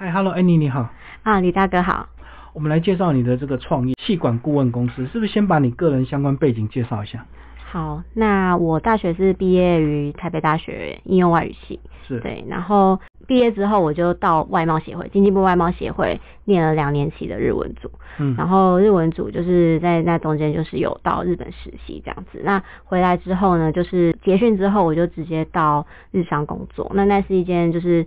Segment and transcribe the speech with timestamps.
[0.00, 0.88] 嗨，Hello，安妮你好。
[1.24, 2.08] 啊，李大哥好。
[2.52, 7.26] 我们来介绍你的这个创业气管顾问公司，是不是先把你个人相关背景介绍一下？
[7.68, 17.90] 好，那我大学是毕业于台北大学应用外语系，是对，然后毕业之后我就到外贸协会，经济部外贸协会念了两年期的日文组，
[18.20, 28.06] 嗯，然后日文组就是在那中间就是有到日本实习这样子，那回来之后呢，就是结训之后我就直接到日商工作，那那是一间就是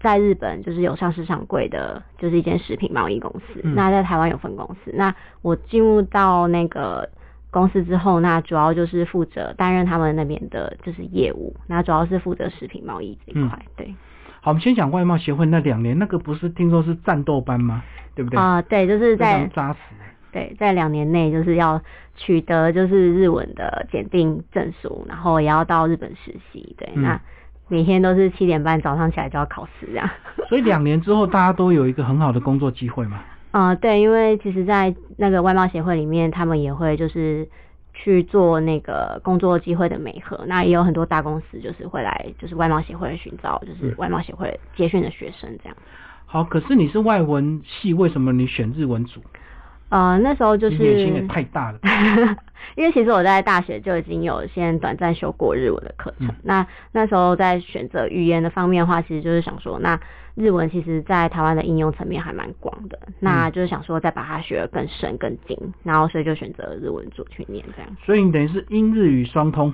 [0.00, 7.08] 在日本就是有上市上柜的，就是一间食品贸易公司，嗯那在台湾有分公司，那我进入到那个。
[7.50, 13.94] 公司之后，那主要就是负责担任他们那边的就是业务，那主要是负责食品贸易这一块，对。
[14.42, 17.82] 好，我们先讲外贸协会那两年，那个不是听说是战斗班吗？
[18.14, 18.38] 对不对？
[18.38, 19.78] 啊、对，就是在扎实。
[20.30, 21.80] 对，在两年内就是要
[22.16, 26.76] 取得就是日文的检定证书，然后也要到日本实习。
[26.76, 27.20] 对，嗯那
[27.68, 30.08] 每天都是七点半早上起来就要考试这样。
[30.48, 33.20] 所以两年之后，大家都有一个很好的工作机会嘛。
[33.50, 37.48] 啊、 对，因为其实，在那个外贸协会里面，他们也会就是
[37.94, 45.76] 去做那个工作机会的媒合，那也有很多大公司就是会来就是外贸协会寻找就是嗯外贸协会接训的学生这样。
[46.26, 49.20] 好，可是你是外文系，为什么你选日文组？
[49.90, 51.78] 呃，那时候就你野心也是太大了。
[52.76, 56.28] 因为其实我在大学就已经有先短暂修过日文的课程。
[56.28, 59.98] 嗯那那时候在选择语言的方面的话，其实就是想说，那
[60.34, 67.96] 日文其实在台湾的应用层面还蛮广的，那就是想说再把它学得更深更精，然后所以就选择日文组去念这样。
[68.04, 69.72] 所以你等于是英日语双通。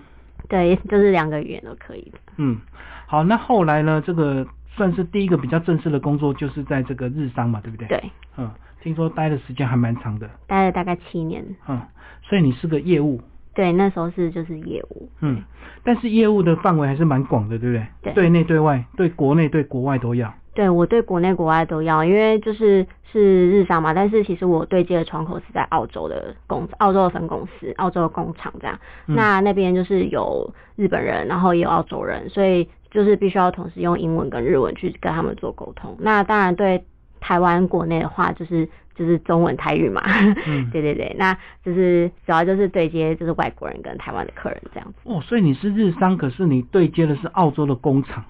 [0.49, 2.19] 对，就是两个语言都可以的。
[2.37, 2.59] 嗯，
[3.07, 4.03] 好，那后来呢？
[4.05, 7.87] 这个算是第一个比较正式的工作，就是在这个日商嘛，对不对？。
[7.89, 8.03] 对，
[8.37, 8.51] 嗯，
[8.83, 10.29] 听说待的时间还蛮长的。
[10.47, 11.45] 待了大概七年。
[11.69, 11.81] 嗯，
[12.23, 13.21] 所以你是个业务。
[13.55, 15.09] 对，那时候是就是业务。
[15.21, 15.43] 嗯，
[15.85, 17.87] 但是业务的范围还是蛮广的，对不对？
[18.03, 20.35] 对对内对外，对国内对国外都要。
[20.55, 28.79] 对我对国内国外都要，因为就是是日商嘛，但是其实我对接的窗口是在澳洲的公澳洲的分公司、澳洲的工厂这样。
[29.07, 35.97] 嗯那那边就是有日本人，然后也有澳洲人，所以就是必须要同时用英文跟日文去跟他们做沟通。
[35.99, 36.85] 那当然对
[37.21, 40.03] 台湾国内的话，就是就是中文台语嘛。
[40.47, 44.95] 嗯 对对对，那就是主要就是对接就是外国人跟台湾的客人这样子。
[45.05, 48.25] 哦，所以你是日商，可是你对接的是澳洲的工厂。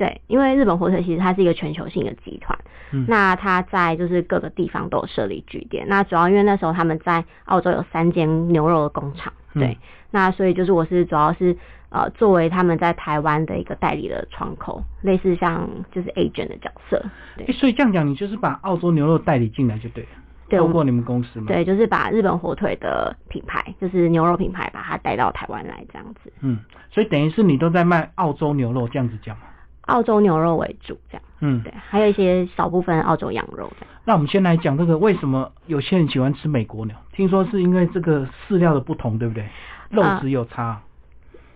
[0.00, 2.58] 对，因为日本火腿其实它是一个全球性的集团，
[2.90, 5.86] 嗯那它在就是各个地方都有设立据点。
[5.86, 9.76] 那主要因为那时候他们在澳洲有三间牛肉的工厂，对，嗯
[10.10, 11.54] 那所以就是我是主要是
[11.90, 17.04] 呃作为他们在台湾的一个代理的窗口，类似像就是 agent 的角色，
[17.36, 20.08] 对诶所以这样讲，你就是把澳洲牛肉代理进来就对了，
[20.48, 26.58] 对我透过你们公司嘛。，对，就是把日本火腿的品牌，就是牛肉品牌，把它带到台湾来这样子，嗯，
[26.90, 29.42] 所以等于是你都在卖澳洲牛肉这样子讲嘛。
[29.90, 33.94] 澳洲牛肉为主这样，嗯，对，还有一些少部分澳洲羊肉这样。
[34.04, 36.94] 那我们先来讲这个为什么有些人喜欢吃美国牛？
[37.12, 39.44] 听说是因为这个饲料的不同，对不对？
[39.90, 40.80] 肉啊质有差。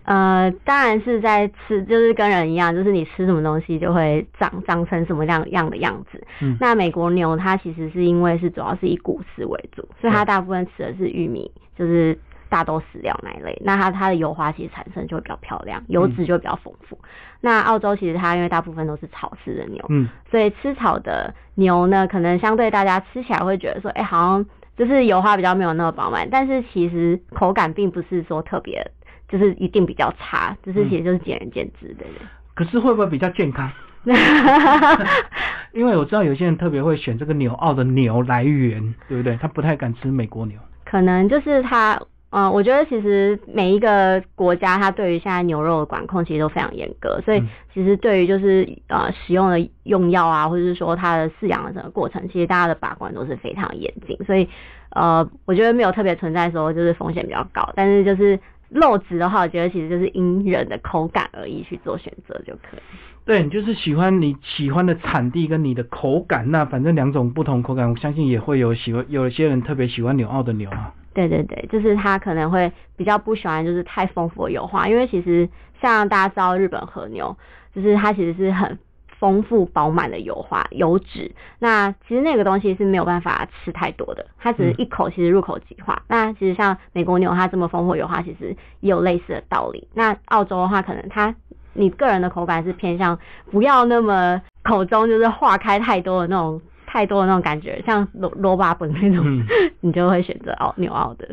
[0.03, 6.21] 呃，当然是在吃，就是跟人一样，就是你吃什么东西就会长长成什么样样的样子。
[6.41, 12.19] 嗯那美国牛它其实是因为是主要是以谷饲为主，所以它大部分吃的是玉米，就是
[12.49, 13.59] 大豆饲料那一类。
[13.63, 16.97] 那它它的油花其实产生就会比较漂亮，油脂就会比较丰富。
[17.41, 24.45] 那澳洲其实它因为大部分都是草饲的牛，嗯，所以吃草的牛呢，可能相对大家吃起来会觉得说，哎、好像
[24.75, 28.85] 就是油花比较没有那么饱满，但是其实口感并不是说特别，
[29.29, 32.05] 就是一定比较差，就是其实就是见仁见智的。
[32.53, 33.69] 可是会不会比较健康？
[35.73, 39.35] 因为我知道有些人特别会选这个纽澳的牛来源，对不对？
[39.41, 40.57] 他不太敢吃美国牛。
[40.85, 41.99] 可能就是它，
[42.37, 54.49] 嗯、我觉得其实每一个国家它对于现在牛肉的管控其实都非常严格，所以嗯其实对于就是呃使用的用药啊，或者是说它的饲养的整个过程，其实大家的把关都是非常严谨，所以
[54.89, 62.79] 呃我觉得没有特别存在说就是风险比较高，但是就是肉质的话，我觉得其实就是因人的口感而异去做选择就可以。
[63.23, 70.93] 对你就是喜欢你喜欢的产地跟你的口感，那反正两种不同口感，我相信也会有喜欢有一些人特别喜欢纽澳的牛啊。
[71.15, 75.49] 对对对，就是他可能会比较不喜欢就是太丰富的油花，因为其实
[75.81, 77.35] 像大家知道日本和牛，
[77.73, 78.77] 就是它其实是很
[79.17, 86.03] 丰富饱满的油花油脂，那其实那个东西是没有办法吃太多的，它只是一口其实入口即化。
[86.09, 89.87] 那其实像美国牛它这么丰富的油花，其实也有类似的道理。
[89.93, 91.33] 那澳洲的话，可能它
[91.73, 93.17] 你个人的口感是偏向
[93.51, 96.61] 不要那么口中就是化开太多的那种
[96.95, 99.45] 太多的那种感觉，像罗罗巴本那种，嗯
[99.81, 101.27] 你就会选择澳纽澳的。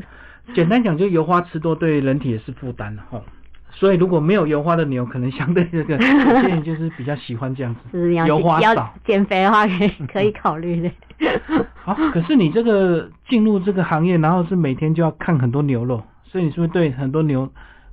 [0.54, 3.22] 简单讲，就油花吃多对人体也是负担了哈。
[3.70, 8.92] 所以如果没有油花的牛，可能相对这个有些人就是比较喜欢这样子，就是要油花要少。
[9.04, 10.90] 减肥的话，可以可以考虑的。
[11.84, 17.48] 好，可是你这个进入这个行业，然后是每天就要看很多牛肉，所以你是不是对很多牛，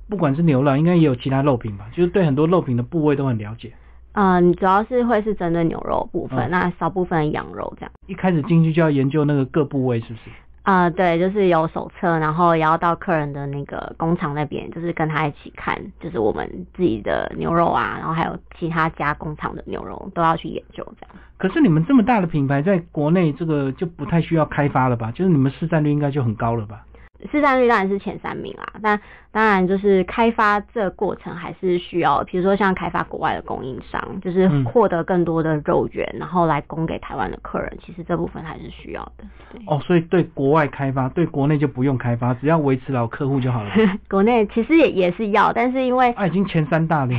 [0.08, 1.86] 不管是牛肉，应该也有其他肉品吧？
[1.92, 3.72] 就是对很多肉品的部位都很了解。
[4.12, 7.92] 嗯，主要是会是针对牛肉部分，嗯那少部分羊肉这样。
[8.06, 10.30] 一开始进去就要研究那个各部位，是不是？
[10.62, 21.16] 啊、对，就是有手册，然后也要到客人的那个工厂那边，就是跟他一起看，就是我们自己的牛肉啊，然后还有其他加工厂的牛肉都要去研究这样。
[21.38, 25.10] 可是你们这么大的品牌，在国内这个就不太需要开发了吧？
[25.12, 26.84] 就是你们市占率应该就很高了吧？
[27.32, 29.00] 市占率当然是前三名啦，但
[29.32, 39.24] 当然就是开发这过程还是需要，比如说像开发国外的供应商，就是嗯获得更多的肉源，然后来供给台湾的客人，其实这部分还是需要的。
[39.66, 43.70] 哦，所以对国外开发，对国内就不用开发，只要维持老客户就好了。
[44.08, 47.12] 国内其实也也是要，但是因为啊，已经前三大了，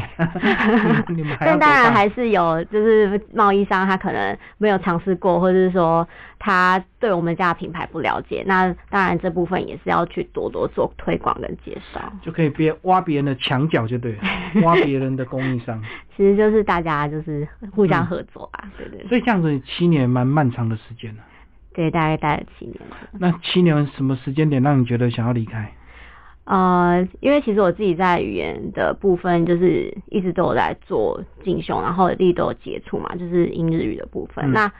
[1.07, 6.05] 你 你们还但当然还是有，就是贸易商他可能没有尝试过，或者是说
[6.39, 12.00] 他对我们家的品牌不了解，那当然这部分也是要去多多做推广跟介绍。
[12.21, 14.21] 就可以别挖别人的墙角就对了，
[14.63, 15.81] 挖别人的供应商。
[16.15, 21.23] 其实就是大家就是互相嗯合作啊，对对对，所以这样子七年蛮漫长的时间了。
[21.73, 22.97] 对，大概待了七年了。
[23.19, 25.73] 那七年什么时间点让你觉得想要离开？
[26.43, 34.45] 呃，因为其实我自己在语言的部分，就是一直都有在做进修，然后一直都有接触嘛，就是英日语的部分。
[34.49, 34.71] 嗯那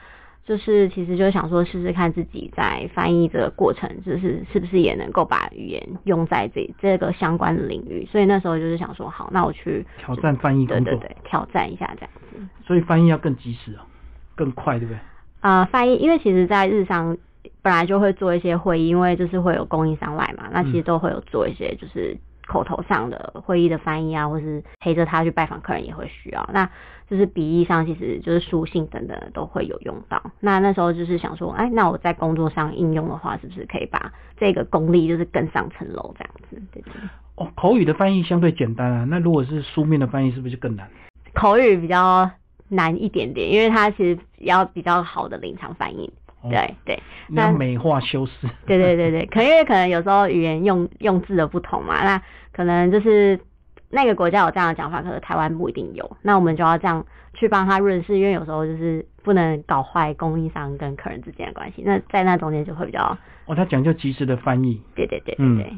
[0.44, 8.06] 就是其实就是想说试试看自己在翻译这个过程，就是是不是也能够把语言用在这这个相关的领域。
[8.12, 12.38] 所以那时候就是想说，好，那我去挑战翻译工作，对对对，挑战一下这样子。
[12.66, 13.86] 所以翻译要更及时哦，
[14.36, 15.00] 更快，对不对？
[15.42, 17.18] 呃，翻译，因为其实在日常
[17.62, 22.18] 本来就会做一些会议，因为就是会有供应商来嘛，那其实嗯都会有做一些就是
[22.48, 26.50] 口头上的会议的翻译啊，或是陪着他去拜访客人也会需要。
[26.54, 26.70] 那
[27.10, 30.32] 就是笔译上其实就是书信等等都会有用到。
[30.40, 36.62] 那那时候就是想说，哎，那我在工作上应用的话，是不是可以把这个功力就是更上层楼这样子？
[36.72, 37.02] 对对对。
[37.36, 40.90] 哦，口语的翻译相对简单啊，那如果是书面的翻译，是不是就更难？
[41.34, 42.30] 口语比较
[42.70, 46.12] 难一点点，因为它其实要比较好的临场反应。
[46.42, 47.04] 哦对对。
[47.30, 48.48] 那美化修饰。
[48.66, 52.22] 对对对对， 可能因为可能有时候语言用用字的不同嘛，那
[52.52, 53.40] 可能就是
[53.90, 64.82] 那个国家有这样的讲法，可是台湾不一定有，那我们就要这样去帮他润饰，因为有时候就是不能搞坏供应商跟客人之间的关系，那在那中间就会比较，哦，他讲究及时的翻译。
[64.96, 65.74] 对对对对嗯对，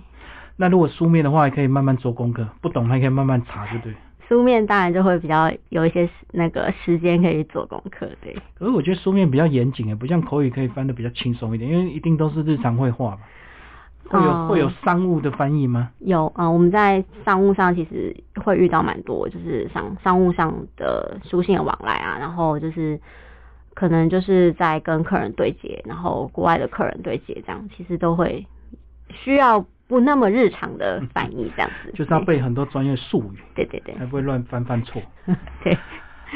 [0.57, 3.93] 那如果书面的话，也可以慢慢做功课，不懂还可以慢慢查，对不对？
[4.27, 8.35] 书面当然就会比较有一些那个时间可以做功课，对。
[8.55, 13.19] 可是我觉得书面比较严谨诶，不像口语可以翻的比较轻松一点，因为一定都是日常会话吧。
[14.09, 15.89] 会有、哦会有商务的翻译吗？
[15.99, 22.99] 有啊、呃我们在商务上其实会遇到蛮多，就是商商务上的书信的往来啊，然后就是
[23.73, 28.45] 可能就是在跟客人对接，然后国外的客人对接，这样其实都会
[29.09, 34.99] 需要不那么日常的翻译这样子， 就是要背很多专业术语，对对对才不会乱翻翻错。
[35.63, 35.77] 对，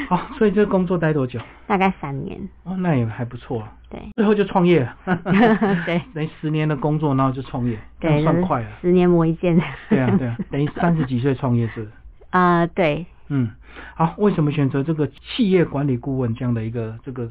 [0.08, 1.40] 好，所以这个工作待多久？
[1.66, 3.72] 大概三年，哦，那也还不错啊。
[3.90, 4.96] 对最后就创业了。
[5.84, 8.68] 对等于十年的工作，然后就创业，这对，样算快了。
[8.80, 11.88] 十年磨一剑，对啊，对啊，等于三十几岁创业是？
[12.30, 13.50] 啊、对，嗯，
[13.96, 17.28] 好，为什么选择这个企业管理顾问这样的一个这个？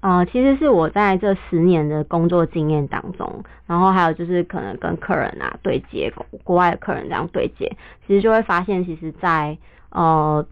[0.00, 7.76] 呃，其实是我在这十年的工作经验当中，然后还有就是可能跟客人啊对接，国国外的客人这样对接，
[8.06, 9.58] 其实就会发现，其实在
[9.90, 10.46] 呃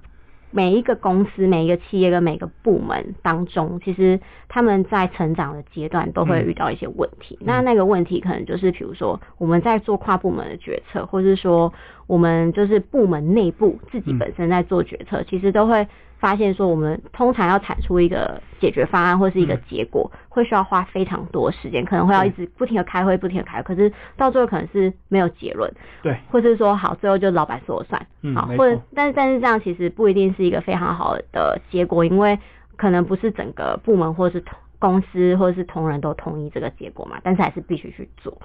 [0.51, 7.37] 每一个公司、每一个企业跟每个部门当中，其实他们在成长的阶段都会嗯遇到一些问题。
[7.43, 11.73] 嗯那那个问题可能就是，比如说我们在做跨部门的决策，或是说
[12.07, 14.19] 我们就是部门内部自己嗯。
[14.19, 15.87] 本身在做决策，其实都会
[16.19, 19.61] 发现说，我们通常要产出一个解决方案或是一个嗯。
[19.69, 25.73] 结果，会需要花非常多时间，可能会要一直不停的开会，不停的开会，可是到最后可能是没有结论，
[26.03, 32.39] 对，或是说好，最后就老板说了算，好，或者但是但是这样其实不一定是一个非常好的结果，因为
[32.77, 38.37] 可能不是整个部门或是同公司或是同仁都同意这个结果嘛，但是还是必须去做。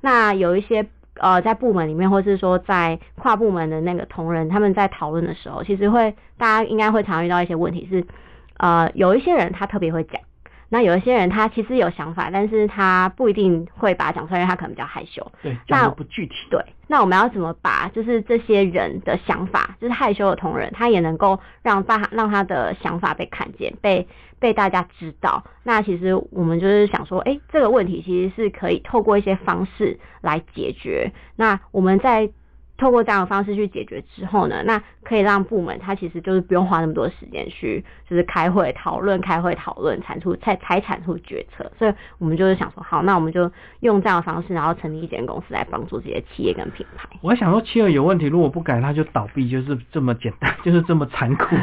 [0.00, 0.86] 那有一些
[1.18, 8.06] 呃在部门里面，或是说在跨部门的那个同仁，他们在讨论的时候，其实会大家应该会常遇到一些问题是，
[8.58, 10.20] 呃，有一些人他特别会讲。
[10.68, 15.30] 那有一些人他其实有想法，但是他不一定会把它讲出来，因为他可能比较害羞。
[15.42, 16.34] 对，那不具体。
[16.50, 24.06] 对，那我们要怎么把就是这些人的想法，就是害羞的同仁，他也能够让大让他的想法被看见，被
[24.38, 25.44] 被大家知道。
[25.62, 31.12] 那其实我们就是想说，哎，这个问题其实是可以透过一些方式来解决。
[31.36, 32.30] 那我们在
[32.78, 41.70] 透过这样的方式去解决之后呢，那可以让部门它其实就是不用花那么多时间去就是开会讨论、开会讨论产出才才产出决策。
[41.78, 47.08] 所以我们就是想说，好，那我们就用这样的方式，然后成立一间公司来帮助这些企业跟品牌。
[47.22, 51.56] 我还想说，企业有问题，如果不改，它就倒闭，就是这么简单， 就是这么残酷。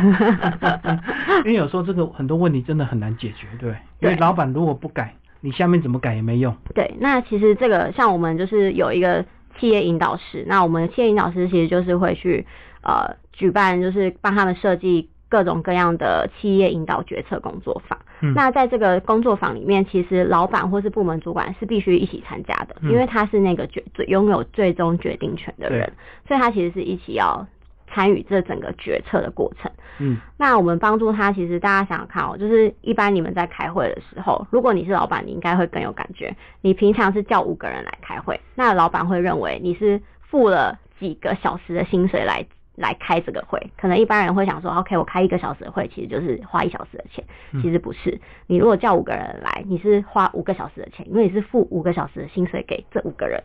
[1.39, 6.55] 因为有时候这个很多问题真的很难解决，对，因为老板如果不改，你下面怎么改也没用。
[6.73, 9.23] 对，那其实这个像我们就是有一个。
[9.59, 12.45] 企业引导师，那我们企业引导师其实就是会去
[12.81, 17.97] 呃举办，就是帮他们设计各种各样的企业引导决策工作坊。
[18.35, 25.91] 那在这个工作坊里面，其实老板或是部门主管是必须一起参加的，因为他是那个决最拥有最终决定权的人，
[26.27, 27.45] 所以他其实是一起要。
[27.93, 36.35] 参与这整个决策的过程，嗯，那我们帮助他，其实大家想想看哦，就是一般你们在开会的时候，如果你是老板，你应该会更有感觉。
[36.61, 42.43] 你平常是叫五个人来开会，那老板会认为你是付了几个小时的薪水来。
[42.75, 47.23] 来开这个会，可能一般人会想说，OK，我开一个小时的会，其实就是花一小时的钱。
[47.61, 53.43] 其实不是，你如果叫五个人来，你是花五个小时的钱，因为你是付五个小时的薪水给这五个人。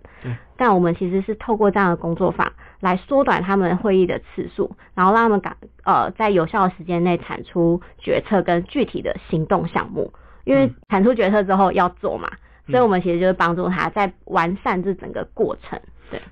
[0.57, 10.13] 但我们其实是透过这样的工作坊来缩短他们会议的次数，然后让他们赶呃在有效的时间内产出决策跟具体的行动项目。
[10.45, 12.31] 因为产出决策之后要做嘛，
[12.69, 15.79] 所以我们其实就是帮助他在完善这整个过程。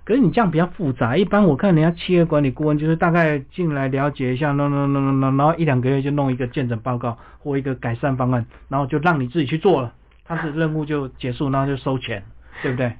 [0.04, 1.16] 可是你这样比较复杂。
[1.16, 9.92] 一般我看人家企业管理顾问就是大概进来了解一下，弄弄弄弄弄，然后一两个月就弄一个见证报告或一个改善方案，然后就让你自己去做了，
[10.24, 12.22] 他的任务就结束，然后就收钱，
[12.62, 12.92] 对不对？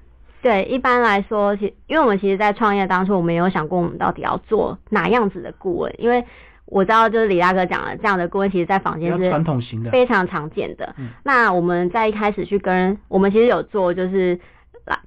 [0.42, 6.25] 对，一般来说，其因为我们其实，在创业当初，我们有想过我们到底要做哪样子的顾问，因为
[6.66, 10.95] 我知道就是李大哥讲了这样的顾问，其实在坊间是传统型的，非常常见的。
[11.25, 14.38] 那我们在一开始去跟我们其实有做就是。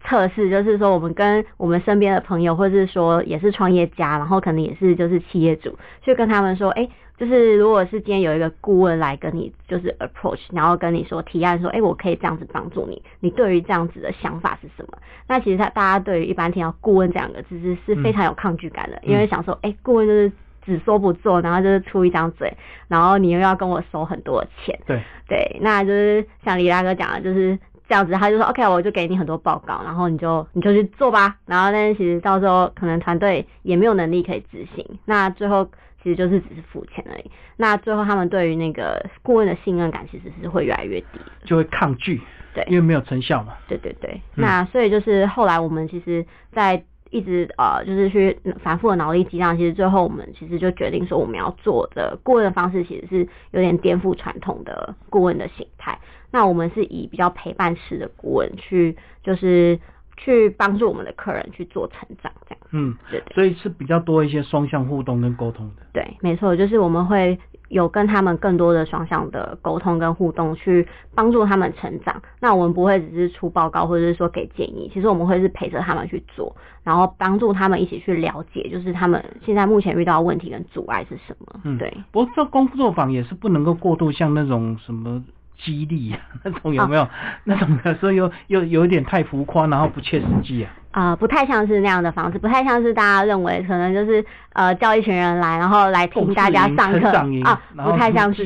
[0.03, 14.97] 测试就是说，我们跟我们身边的朋友，或者是说也是创业家，然后可能也是就是企业主，去跟他们说，哎，就是如果是今天有一个顾问来跟你就是 approach，然后跟你说提案说，哎，我可以这样子帮助你，你对于这样子的想法是什么？
[15.27, 20.31] 那其实他大家对于一般听到顾问这两个字是是非常有抗拒感的，因为想说，哎，顾问就是
[20.65, 22.51] 只说不做，然后就是出一张嘴，
[22.87, 27.57] 然后你又要跟我收很多钱，对对，那就是像李大哥讲的，就是。
[27.89, 31.35] 这样子，他就说 OK，我就给你很多报告，然后你就你就去做吧。
[31.47, 35.65] 然后，但是其实到时候可能团队也没有能力可以执行，那最后
[36.03, 37.31] 其实就是只是付钱而已。
[37.57, 42.21] 那最后他们对于那个顾问的信任感其实是会越来越低，就会抗拒，
[42.53, 43.53] 对，因为没有成效嘛。
[43.67, 55.99] 对对对，那所以就是后来我们其实，在一直呃就是去反复的脑力激荡，其实最后我们其实就决定说，我们要做的顾问的方式其实是有点颠覆传统的顾问的形态。
[56.31, 59.79] 那我们是以比较陪伴式的顾问去，就是
[60.15, 62.59] 去帮助我们的客人去做成长，这样。
[62.71, 63.23] 嗯，对。
[63.33, 65.81] 所以是比较多一些双向互动跟沟通的。
[65.91, 67.39] 对，没错，就是我们会
[67.69, 72.21] 有跟他们更多的双向的沟通跟互动，去帮助他们成长。
[72.39, 81.59] 那我们不会只是出报告或者是说给建议，其实我们会是陪着他们去做，然后帮助他们一起去了解，就是他们现在目前遇到的问题跟阻碍是什么。
[81.63, 81.95] 嗯，对。
[82.11, 85.23] 不过这工作坊也是不能够过度像那种什么。
[85.61, 87.05] 激励啊那种有没有？
[87.43, 90.71] 那种有时候又又有一点太浮夸，然后不切实际啊。
[90.91, 97.07] 啊，不太像是那样的方式，不太像是大家认为可能就是呃叫一群人来，然后来听大家上课
[97.43, 98.45] 啊，不太像是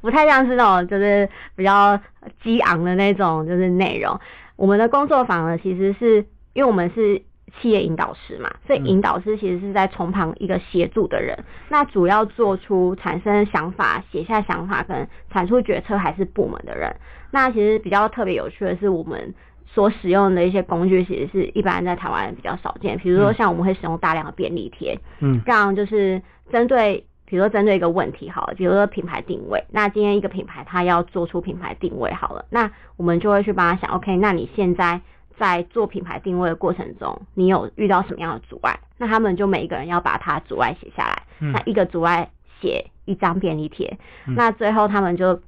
[0.00, 1.98] 不太像是那种就是比较
[2.42, 4.18] 激昂的那种就是内容。
[4.56, 7.22] 我们的工作坊呢，其实是因为我们是。
[7.62, 11.38] 企业引导师嘛，所以引导师其实是在从旁一个协助的人。
[11.68, 16.96] 那主要做出产生想法、写下想法跟产出决策还是部门的人。
[17.30, 19.32] 那其实比较特别有趣的是，我们
[19.74, 22.96] 所使用的一些工具，其实是一般在台湾比较少见。
[22.98, 29.64] 比如说，像我们会使用大量的便利贴，嗯，这样就是针对，比如说针对一个问题，好，了，比如说品牌定位。
[29.70, 35.00] 那今天一个品牌它要做出品牌定位好了，那我们就会去帮他想，OK，那你现在。
[35.36, 38.78] 在做品牌定位的过程中，你有遇到什么样的阻碍？
[38.98, 41.22] 那他们就每一个人要把他阻碍写下来。
[41.40, 43.98] 那一个阻碍写一张便利贴。
[44.26, 45.40] 那最后他们就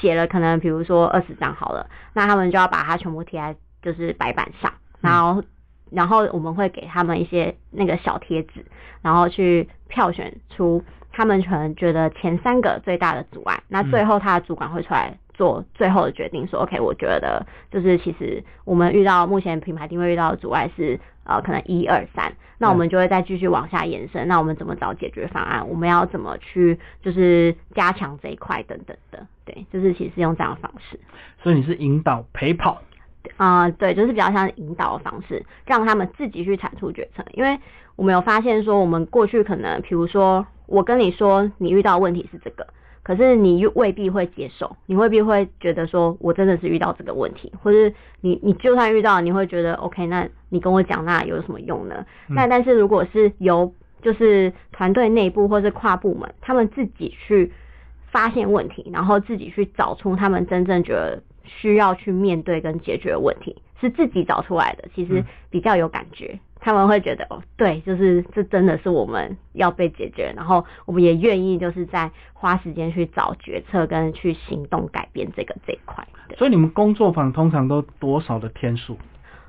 [0.00, 5.44] 写了可能比如说二十张好了，那他们就要把它全部贴在就是白板上，然后
[5.90, 8.64] 然后我们会给他们一些那个小贴纸，
[9.02, 13.62] 然后去票选出他们可能觉得前三个最大的阻碍。
[13.68, 15.16] 那最后他的主管会出来。
[15.36, 25.68] 做最后的决定，说 OK，我觉得就是其实我们遇到目前品牌定位遇到的阻碍是呃可能一二三，那我们就会再继续往下延伸，那我们怎么找解决方案？
[25.68, 31.00] 我们要怎么去就是加强这一块等等的，对，就是其实用这样的方式。
[31.42, 32.80] 所以你是引导陪跑。
[33.36, 37.24] 啊、对，就是比较像引导的方式，让他们自己去产出决策。
[37.32, 37.58] 因为
[37.96, 42.66] 我们有发现说，我们过去可能，比如说我跟你说你遇到的问题是这个，
[43.02, 52.04] 可是你未必会接受，你未必会觉得说我真的是遇到这个问题，或是你你就算遇到，你会觉得 OK，那你跟我讲那有什么用呢？
[52.28, 57.52] 嗯那但是如果是由就是团队内部或是跨部门，他们自己去
[58.10, 66.38] 发现问题，然后自己去找出他们真正觉得需要去面对跟解决的问题，是自己找出来的，其实嗯比较有感觉。
[66.60, 76.02] 他们会觉得哦，对，就是这真的是我们要被解决，然后我们也愿意就是在花时间去找决策跟去行动改变这个这一块。
[76.26, 78.96] 对，所以你们工作坊通常都多少的天数？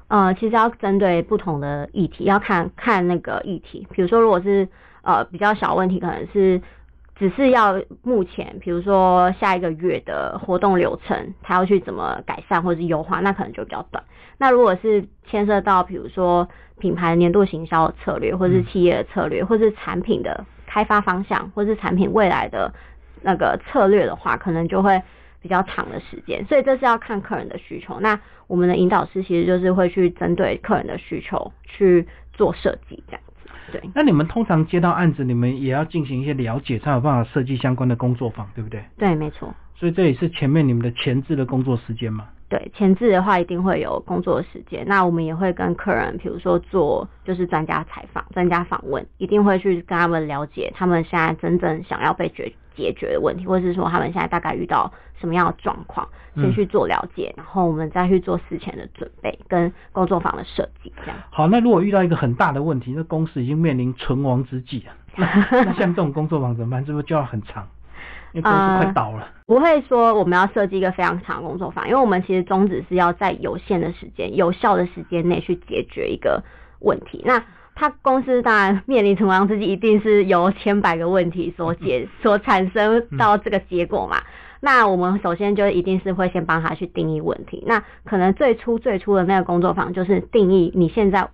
[0.09, 3.87] 呃，其实要针对不同的议题，要看看那个议题。
[3.91, 4.67] 比如说，如果是
[5.01, 6.61] 呃比较小问题，可能是
[7.17, 14.03] 只是要目前，比如说下一个月的活动流程，他要去怎么改善或者是优化，那可能就比较短。
[14.37, 22.73] 那如果是牵涉到比如说品牌年度行销策略，或是企业的策略，或是产品的开发方向，或是产品未来的
[23.21, 25.01] 那个策略的话，可能就会
[25.41, 26.43] 比较长的时间。
[26.45, 27.97] 所以这是要看客人的需求。
[28.01, 33.21] 那我们的引导师其实就是会去针对客人的需求去做设计，这样。
[33.79, 33.89] 对。
[33.93, 38.83] 那你们通常接到案子，你们也要进行一些了解，才有办法设计相关的工作坊，对不对？
[38.97, 39.53] 对，没错。
[39.75, 42.25] 所以这也是前面你们的前置的工作时间嘛。
[42.47, 61.17] 对，前置的话一定会有工作时间，那我们也会跟客人，比如说做就是专家采访、专家访问，一定会去跟他们了解他们现在真正想要被解解决的问题，或者是说他们现在大概遇到什么样的状况，先嗯去做了解，然后我们再去做事前的准备跟工作坊的设计，这样。
[61.29, 65.25] 好，那如果遇到一个很大的问题，那公司已经面临存亡之际啊，那
[65.63, 66.85] 那像这种工作坊怎么办？
[66.85, 67.67] 是不是就要很长？
[68.33, 69.29] 因为公司快倒了。
[69.45, 76.43] 不会说我们要设计一个非常长的工作坊，因为我们其实宗旨是要在有限的时间、有效的时间内去解决一个
[76.79, 77.21] 问题。
[77.23, 77.41] 那
[77.75, 84.23] 他公司当然面临存亡之际，一定是由千百个问题所解所产生到这个结果嘛。
[84.61, 87.63] 那我们首先就一定是会先帮他去定义问题。
[87.67, 91.29] 那可能最初最初的那个工作坊就是定义你现在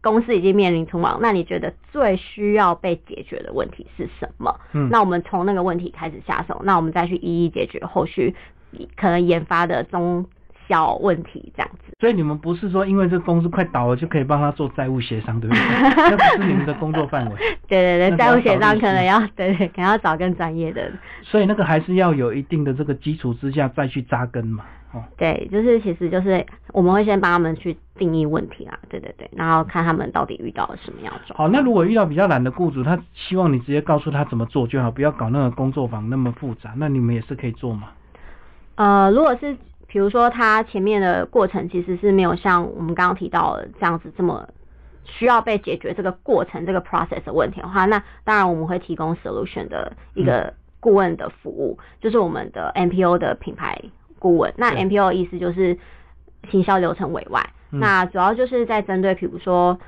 [0.00, 4.58] 公司已经面临存亡，那你觉得最需要被解决的问题是什么？
[4.72, 8.34] 嗯，那我们从那个问题开始下手，那我们再去一一解决后续
[8.96, 10.26] 可能研发的中
[10.72, 11.92] 小问题这样子。
[12.00, 15.62] 所以你们不是说因为这个公司快倒了就可以帮他做债务协商，对不对？
[16.10, 17.36] 那不是你们的工作范围。
[17.68, 20.90] 对对对，债务协商可能要对 对，可能要找更专业的。
[21.22, 24.64] 所以那个还是要有一定的这个基础之下再去扎根嘛。
[24.92, 37.88] 哦，对，就是其实就是我们会先帮他们去定义问题啊，对对对，然后看他们到底遇到了什么样的状好，那如果遇到比较懒的雇主，他希望你直接告诉他怎么做就好，不要搞那个工作坊那么复杂，那你们也是可以做吗。
[38.74, 39.56] 呃，如果是
[39.92, 44.48] 比如说它前面的过程其实是没有像我们刚刚提到的这样子这么
[45.04, 53.78] 需要被解决这个过程这个 process 的问题的话，那当然我们会提供 solution 的一个顾问的服务，就是我们的 MPO 的品牌
[54.18, 54.54] 顾问。
[54.56, 54.82] 那对。
[54.84, 55.76] MPO 的意思就是
[56.48, 57.78] 行销流程委外，嗯。
[57.78, 59.78] 那主要就是在针对比如说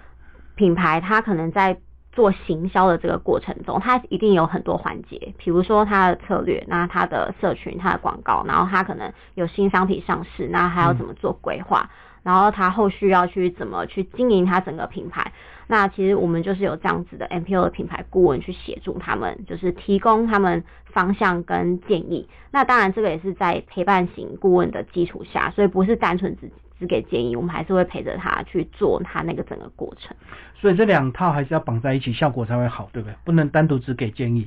[0.54, 1.78] 品牌，它可能在
[2.14, 11.90] 做行销的这个过程中，它一定有很多环节，比如说它的策略，那它的社群、它的广告，然后它可能有新商品上市，那还要怎么做规划，
[12.22, 15.32] 然后它后续要去怎么去经营它整个品牌。
[15.66, 22.28] 那其实我们就是有这样子的 MPO 的品牌顾问去协助他们，就是提供他们方向跟建议。
[22.50, 26.50] 那当然这个也是在陪伴型顾问的基础下，所以不是单纯只
[26.84, 30.14] 只给建议，我们还是会陪着他去做他那个整个过程。
[30.60, 33.14] 所以这两套还是要绑在一起，效果才会好，对不对？
[33.24, 34.46] 不能单独只给建议。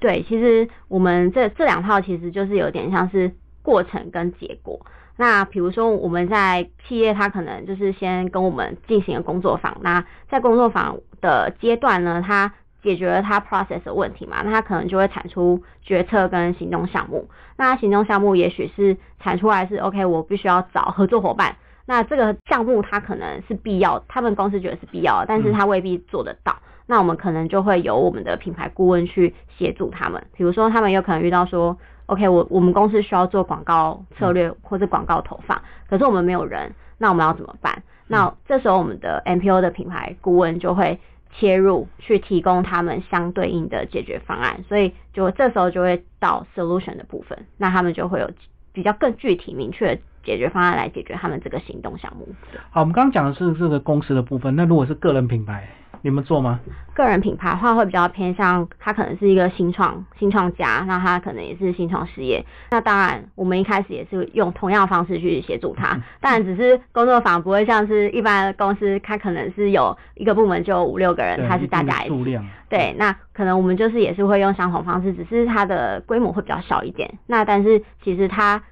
[0.00, 4.80] 对，其实我们这这两套其实就是有点像是过程跟结果。
[5.16, 17.28] 那比如说我们在企业，它可能就是先跟我们进行了工作坊，那在工作坊的阶段呢，它解决了他 process 的问题嘛，那他可能就会产出决策跟行动项目。
[17.56, 21.56] 那行动项目也许是产出来是 OK，我必须要找合作伙伴。
[21.88, 26.54] 那这个项目它可能是必要，他们公司觉得是必要的，但是它未必做得到。
[26.86, 37.82] 那我们可能就会由我们的品牌顾问去协助他们，比如说他们有可能遇到说，OK，我我们公司需要做广告策略或者广告投放，可是我们没有人，那我们要怎么办？
[38.06, 40.98] 那这时候我们的 MPO 的品牌顾问就会
[41.32, 48.30] 切入去提供他们相对应的解决方案，所以就这时候就会到 solution 的部分，那他们就会有
[48.72, 52.28] 比较更具体明确的解决方案来解决他们这个行动项目。
[52.68, 55.66] 好，我们刚刚讲的是这个公司的部分，那如果是个人品牌，
[56.02, 56.60] 你们做吗？
[56.94, 62.44] 个人品牌的话会比较偏向，他可能是一个新创新创家，那他可能也是新创事业。
[62.70, 72.38] 那当然，我们一开始也是用同样的方式去协助他，当然只是工作坊不会像是一般公司，他可能是有一个部门就五六个人，他是大家一起。
[72.68, 77.18] 对，那可能我们就是也是会用相同方式，只是它的规模会比较小一点。
[77.26, 78.62] 那但是其实他。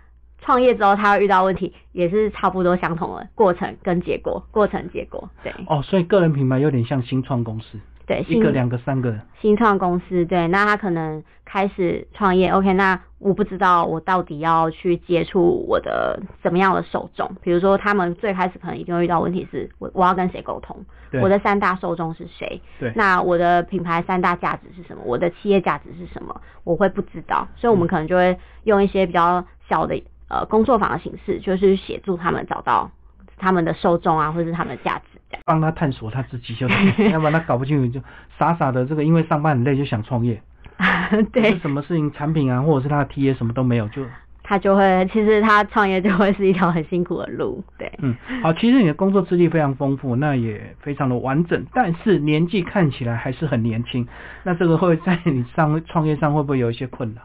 [0.46, 5.52] 创业之后，他会遇到问题，也是差不多相同的过程跟结果，过程结果，对。
[5.66, 9.18] 哦，所以个人品牌有点像新创公司，对，一个、两个、三个。
[9.40, 20.76] 新创公司，对，那他可能开始创业，OK，那我不知道我到底要去接触我的怎么样的受众，比如说他们最开始可能一定会遇到问题是，我我要跟谁沟通，
[21.20, 30.00] 我的三大受众是谁，对，那我的品牌三大价值是什么，我的企业价值是什么，我会不知道，所以我们可能就会用一些比较小的。
[30.28, 32.90] 呃，工作坊的形式就是协助他们找到
[33.36, 36.66] 他们的受众啊，或者是他们的价值，帮他探索他自己，就
[37.12, 38.00] 要不然他搞不清楚，就
[38.38, 40.42] 傻傻的这个，因为上班很累就想创业，
[41.32, 42.10] 对，什么事情？
[42.12, 44.02] 产品啊，或者是他的 T A 什么都没有，就
[44.42, 54.06] 他就会，其实他创业就会是一条很辛苦的路，对，嗯，好，其实你的工作资历非常丰富，那也非常的完整，但是年纪看起来还是很年轻，
[54.44, 57.22] 那这个会在你上创业上会不会有一些困扰？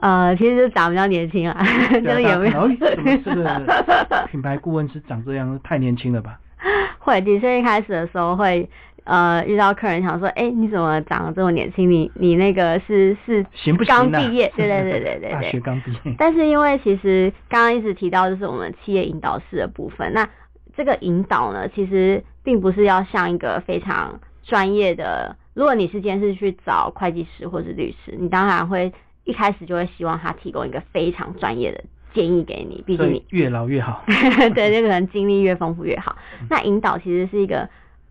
[0.00, 2.68] 呃，其实长比较年轻啊， 就有没有？
[2.78, 5.58] 怎么这个 品牌顾问是长这样？
[5.64, 6.38] 太年轻了吧？
[6.98, 8.68] 会，的确一开始的时候会，
[9.04, 11.90] 呃，遇到客人想说，哎，你怎么长得这么年轻？
[11.90, 13.92] 你你那个是是行不行？
[13.94, 16.14] 刚毕业，对对对对对对，大学刚毕业。
[16.16, 20.28] 但是因为其实刚刚一直提到就是我们企业引导式的部分，那
[20.76, 25.34] 这个引导呢，其实并不是要像一个非常专业的。
[25.54, 28.92] 如果你是今天是去找会计师或是律师，你当然会。
[29.28, 34.02] 一开始就会希望他提供一个非常专业的建议给你，毕竟你越老越好。
[34.54, 36.16] 对，这个人经历越丰富越好。
[36.48, 37.68] 那引导其实是一个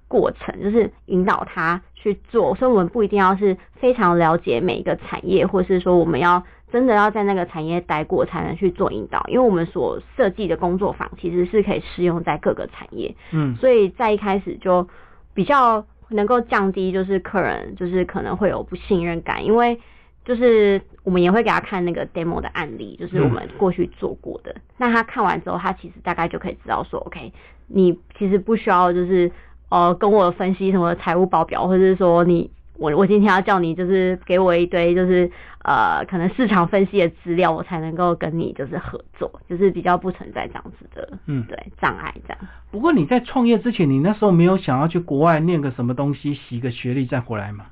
[0.07, 13.15] 过程，就是引导他去做，所以我们不一定要是非常了解每一个产业，或是说我们要真的要在那个产业待过才能去做引导，因为我们所设计的工作坊其实是可以适用在各个产业。
[13.31, 14.87] 嗯，所以在一开始就
[15.33, 19.79] 比较能够降低，就是客人就是可能会有不信任感，因为。
[20.27, 24.53] 就是我们也会给他看那个 demo 的案例，就是我们过去做过的。
[24.77, 27.31] 那他看完之后，他其实大概就可以知道说，OK，
[27.67, 29.31] 你其实不需要就是
[29.69, 35.31] 呃跟我分析什么财务报表，或者是说你我我今天要叫你就是给我一堆就是
[35.63, 42.37] 呃可能市场分析的资料，我才能够跟你就是合作，就是比较不存在这样子的嗯对障碍这样。
[42.69, 47.67] 不过你在创业之前，你那时候没有想要去国外念个什么东西，洗个学历再回来吗？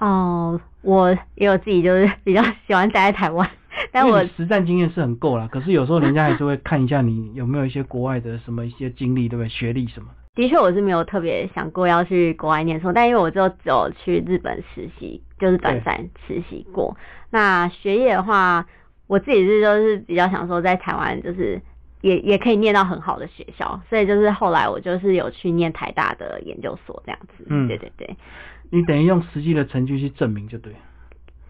[0.00, 3.48] 哦，我也有自己就是 比较喜欢待在台湾，
[3.92, 5.48] 但我实战经验是很够啦。
[5.52, 9.48] 可是有时候人家还是会看一下你有没有一些国外的什么一些经历，对不对？
[9.48, 10.08] 学历什么？
[10.34, 16.96] 的确，我是没有特别想过要去国外念书，但因为我就只有去日本实习，就是短暂实习过。
[17.30, 18.64] 那学业的话，
[19.06, 21.60] 我自己是就是比较想说在台湾就是
[22.00, 27.44] 也也可以念到很好的学校，所以就是后来我就是有去念台大的研究所这样子。
[27.48, 28.16] 嗯，对对对。
[28.70, 30.72] 你等于用实际的成绩去证明就对。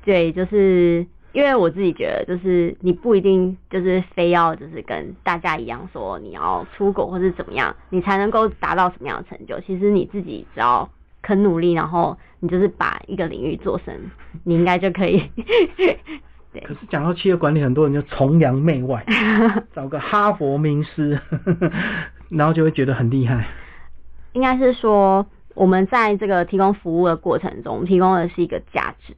[0.04, 9.60] 对，就是因为我自己觉得，就是你不一定就是非要就是跟大家一样说你要出国或是怎么样，你才能够达到什么样的成就。
[9.60, 10.88] 其实你自己只要
[11.20, 14.10] 肯努力，然后你就是把一个领域做深，
[14.42, 15.22] 你应该就可以。
[16.52, 16.60] 对。
[16.62, 19.04] 可是讲到企业管理，很多人就崇洋媚外，
[19.74, 21.20] 找个哈佛名师，
[22.28, 23.46] 然后就会觉得很厉害。
[24.32, 25.26] 应该是说。
[25.56, 29.14] 我们在这个提供服务的过程中，提供的是一个价值，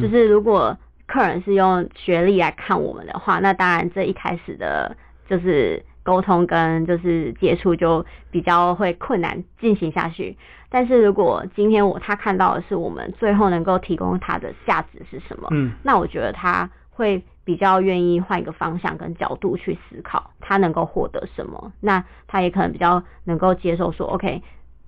[0.00, 4.96] 就是如果客人是用学历来看我们的话，那当然这一开始的，
[5.28, 10.36] 就是沟通跟就是接触就比较会困难进行下去。
[10.68, 24.42] 但是如果今天我他看到的是我们最后能够提供他的价值是什么，嗯，那我觉得他会比较愿意换一个方向跟角度去思考，他能够获得什么，那他也可能比较能够接受说，OK。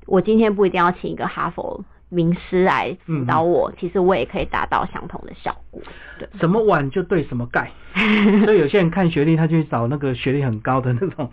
[0.07, 5.83] 我今天不一定要请一个哈佛名师来辅导我，其实我也可以达到相同的效果。
[6.19, 7.71] 对，什么碗就对什么盖，
[8.47, 11.31] 所以有些人看学历，他就找那个学历很高的那种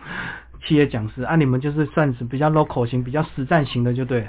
[0.65, 1.35] 企业讲师啊。
[1.35, 4.27] 你们就是算是比较 local 型、比较实战型的，就对。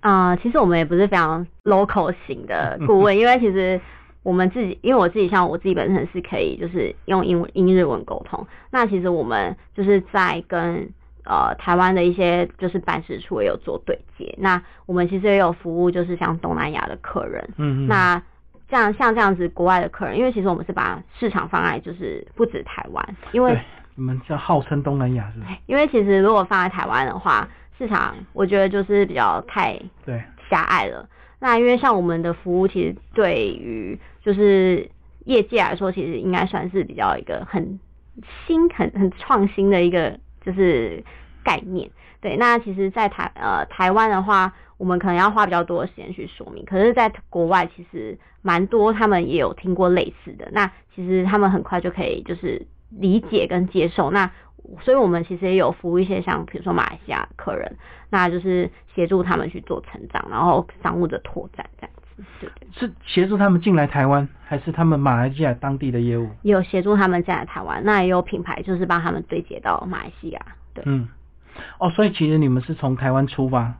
[0.00, 3.80] 啊，其实我们也不是非常 local 型的顾问， 因为其实
[4.22, 10.88] 我们自己，因为我自己像我自己本身是可以就是用英文、英日文沟通，那其实我们就是在跟。
[11.26, 18.22] 呃，台湾的一些就是办事处也有做对接，那我们其实也有服务，就是像东南亚的客人，嗯嗯，那
[18.68, 23.58] 这样像这样子国外的客人，因为其实我们是把市场放在就是不止台湾，因为
[23.96, 25.40] 你们叫号称东南亚是？
[25.66, 31.08] 因为其实如果放在台湾的话，市场我觉得就是比较太对狭隘了。
[31.38, 34.88] 那因为像我们的服务，其实对于就是
[35.24, 37.78] 业界来说，其实应该算是比较一个很
[38.46, 41.02] 新、很很创新的一个就是
[41.42, 41.90] 概念。
[42.20, 46.64] 对，那其实，在台呃台湾的话，我们可能要花比较多的时间去说明。
[46.64, 50.48] 可是，在国外其实蛮多，他们也有听过类似的。
[50.52, 52.66] 那其实他们很快就可以就是
[52.98, 54.10] 理解跟接受。
[54.10, 54.30] 那
[54.82, 57.76] 所以我们其实也有服务一些像比如说马来西亚客人，
[58.10, 62.24] 那就是协助他们去做成长，然后商务的拓展这样子。
[62.40, 62.68] 对对。
[62.72, 66.28] 是协助他们进来台湾，还是他们马来西亚当地的业务？
[66.42, 70.40] 也有协助他们进来台湾，那也有品牌就是帮他们对接到马来西亚。
[70.72, 70.82] 对。
[70.86, 71.08] 嗯。
[71.78, 73.74] 哦，所以其实你们是从台湾出发，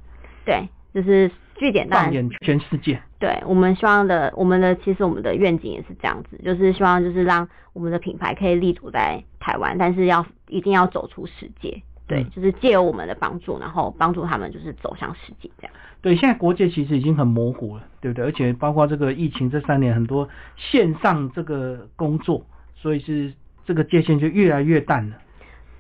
[0.44, 3.03] 对，就是据点放眼全世界。
[3.24, 11.82] 对，我们希望的，我们的其实我们的愿景也是这样子，就是希望就是让我们的品牌可以立足在台湾，但是要一定要走出世界。
[12.06, 15.72] 对，就是借由我们的帮助，然后帮助他们就是走向世界这样。
[16.02, 18.26] 对，现在国界其实已经很模糊了，对不对？
[18.26, 22.44] 而且包括这个疫情这三年，很多线上这个工作，
[22.76, 23.32] 所以是
[23.64, 25.16] 这个界限就越来越淡了。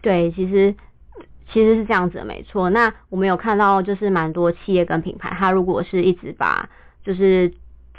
[0.00, 0.74] 对，其实。
[1.52, 2.70] 其实是这样子的，没错。
[2.70, 6.68] 那我们有看到，就是蛮多企业跟品牌，它如果是一直把
[7.04, 7.52] 就是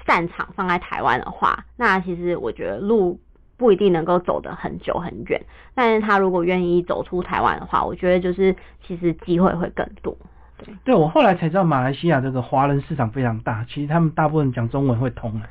[0.06, 3.20] 战场放在台湾的话，那其实我觉得路
[3.56, 5.42] 不一定能够走得很久很远。
[5.74, 10.18] 但是他如果愿意走出台湾的话，我觉得就是其实机会会更多。
[10.58, 15.48] 对，对我后来才知道，马来西亚这个华人市场非常大，其实他们大部分讲中文会通的。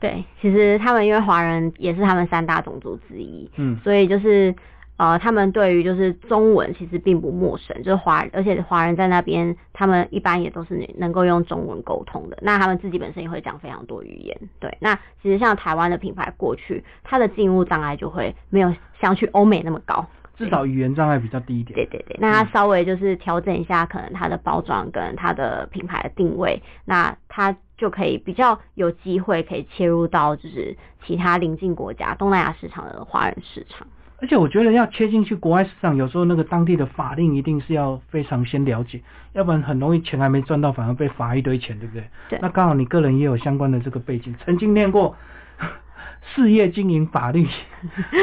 [0.00, 4.54] 对，其实他们因为华人也是他们三大种族之一，嗯，所以就是。
[4.96, 12.38] 呃，他们对于就是中文其实并不陌生，就是华，而且华人在那边，他们一般也都是能够用中文沟通的。
[12.42, 14.76] 那他们自己本身也会讲非常多语言，对。
[14.80, 21.74] 那其实像台湾的品牌过去，它的进入障碍就会没有像去欧美那么高，至少语言障碍比较低一点。
[21.74, 33.88] 对对对，那它稍微就是调整一下，可能它的包装跟它的品牌的定位，那它就可以比较有机会可以切入到就是其他邻近国家东南亚市场的华人市场。
[34.24, 38.98] 而且我觉得要切进去国外市场，有时候那个当地的法令一定是要非常先了解，
[39.34, 42.04] 要不然很容易钱还没赚到，反而被罚一堆钱，对不对？
[42.30, 42.38] 对。
[42.40, 45.14] 那刚好你个人也有相关的这个背景，曾经念过
[46.34, 47.46] 事业经营法律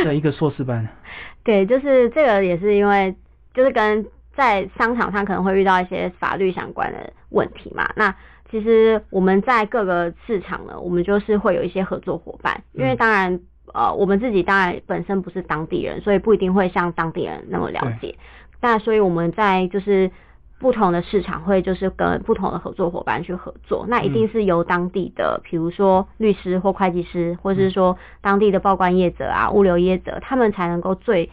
[0.03, 0.87] 的一个硕士班。
[1.45, 3.15] 对，就是这个也是因为，
[3.53, 7.87] 就是跟在商场上可能会遇到一些法律相关的问题嘛。
[7.95, 8.15] 那
[8.49, 13.39] 其实我们在各个市场呢，我们就是会有一些合作伙伴，因为当然。
[13.73, 18.17] 呃，我们自己当然本身不是当地人，所以不一定会像当地人那么了解。
[18.59, 20.11] 那所以我们在就是
[20.59, 31.31] 不同的市场会就是跟不同的合作伙伴去合作，那一定是由当地的，比如说律师或会计师，或者是说当地的报关业者啊、物流业者，他们才能够最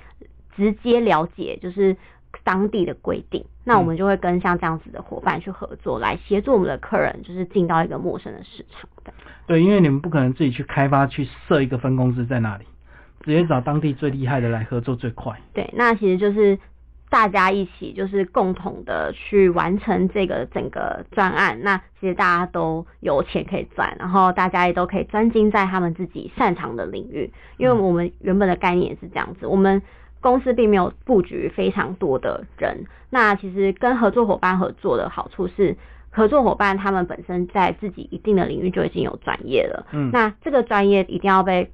[0.57, 1.96] 直接了解就是
[2.42, 3.44] 当地的规定。
[3.64, 9.12] 那我们就会跟像这样子的伙伴去合作，来协助我们的客人，就是进到一个陌生的市场的。
[9.49, 12.67] 对，因为你们不可能自己去开发、去设一个分公司在那里，
[13.23, 15.41] 直接找当地最厉害的来合作最快。
[15.55, 16.59] 对，那其实就是
[17.09, 21.59] 大家一起，就是共同的去完成这个整个专案。
[21.63, 27.33] 那其实大家都有钱可以赚，然后大家也都可以专精在他们自己擅长的领域。
[27.57, 29.81] 因为我们原本的概念也是这样子，我们
[30.21, 32.85] 公司并没有布局非常多的人。
[33.09, 35.75] 那其实跟合作伙伴合作的好处是。
[36.11, 41.71] 合作伙伴他们本身在自己一定的领域就已经有专业了，嗯，那这个专业一定要被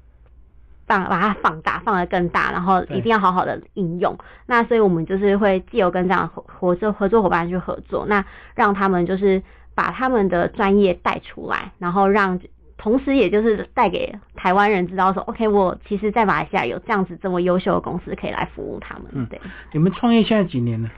[0.85, 4.15] 放把它放大，放得更大，然后一定要好好的应用。
[4.45, 9.41] 那所以我们就是会既有跟这样合合作合作伙伴去合作，那让他们就是
[9.73, 12.39] 把他们的专业带出来，然后让
[12.77, 19.05] 同时也就是带给台湾人知道说，OK，我其实在马来西亚有这样子这么优秀的公司可以来服务他们。
[19.13, 19.39] 嗯，对。
[19.71, 20.91] 你们创业现在几年了？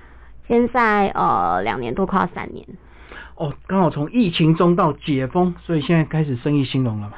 [0.48, 2.66] 现在呃两年多，快要三年。
[3.38, 7.14] 哦，刚好从疫情中到解封，所以现在开始生意兴隆了嘛。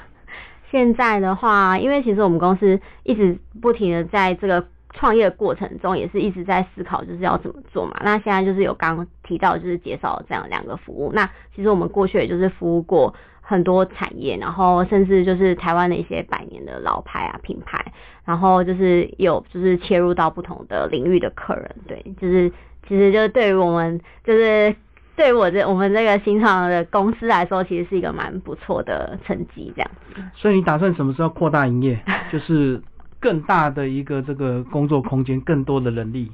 [0.69, 7.97] 现在的话，因为其实我们公司一直不停的在这个创业过程中，也是一直在思考就是要怎么做嘛。
[8.03, 11.10] 那现在就是有刚提到就是介绍这样两个服务。
[11.13, 17.93] 那其实我们过去也就是服务过很多产业，然后甚至就是台湾的一些百年的老牌啊品牌，
[18.25, 22.51] 然后就是有就是切入到不同的领域的客人，对，就是
[22.86, 24.75] 其实就是对于我们就是。
[25.19, 30.21] 对我这我们这个新创的公司来说，其实是一个蛮不错的成绩，这样子。
[30.34, 31.99] 所以你打算什么时候扩大营业？
[32.32, 32.82] 就是
[33.19, 36.32] 更大的一个这个工作空间，更多的人力。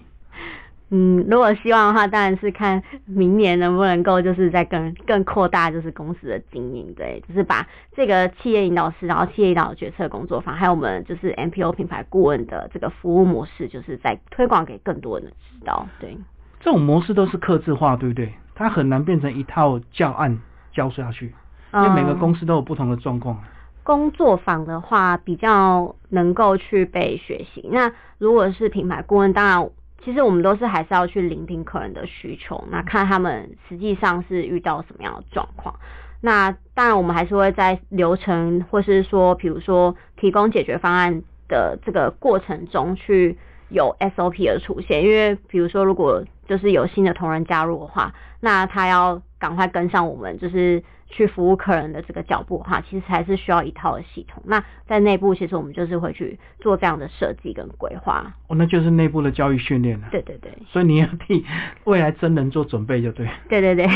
[0.91, 16.15] 嗯，如果希望的话，当然是看明年能不能够就是在更更扩大就是公司的经营，对，就是把这个企业引导师，然后企业引导决策工作坊，还有我们就是 MPO 品牌顾问的这个服务模式，就是在推广给更多人知道，对。
[16.59, 18.31] 这种模式都是刻字化，对不对？
[18.55, 20.39] 它很难变成一套教案
[20.71, 21.35] 教下去，
[21.73, 23.43] 因为每个嗯公司都有不同的状况。
[23.83, 27.69] 工作坊的话，比较能够去被学习。
[27.71, 29.69] 那如果是品牌顾问，当然，
[30.03, 35.75] 其实我们都是还是要去聆听客人的需求，那看他们实际上是遇到什么样的状况。
[36.21, 43.37] 那当然，我们还是会在流程或是说，比如说提供解决方案的这个过程中去
[43.69, 48.13] 有 SOP 的出现，因为比如说如果就是有新的同仁加入的话，
[48.45, 54.43] 那他要赶快跟上我们就是去服务客人的这个脚步的话，其实还是需要一套的系统。
[54.45, 58.31] 那在内部其实我们就是会去做这样的设计跟规划。
[58.47, 60.09] 哦，那就是内部的教育训练了。
[60.11, 61.43] 对对对所以你要替
[61.85, 63.27] 未来真人做准备，就对。
[63.49, 63.87] 对对对，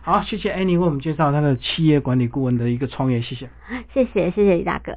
[0.00, 3.50] 好，谢谢 Annie 为我们介绍他的企业管理顾问的一个创业，谢谢。
[3.92, 4.96] 谢谢谢谢李大哥。